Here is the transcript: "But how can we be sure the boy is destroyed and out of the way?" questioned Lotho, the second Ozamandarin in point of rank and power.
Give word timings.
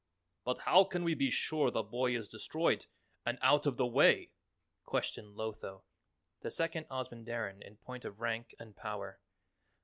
"But 0.45 0.57
how 0.61 0.83
can 0.85 1.03
we 1.03 1.13
be 1.13 1.29
sure 1.29 1.69
the 1.69 1.83
boy 1.83 2.15
is 2.17 2.27
destroyed 2.27 2.87
and 3.23 3.37
out 3.43 3.67
of 3.67 3.77
the 3.77 3.85
way?" 3.85 4.31
questioned 4.83 5.35
Lotho, 5.35 5.83
the 6.39 6.49
second 6.49 6.87
Ozamandarin 6.89 7.61
in 7.61 7.77
point 7.77 8.03
of 8.03 8.19
rank 8.19 8.55
and 8.57 8.75
power. 8.75 9.19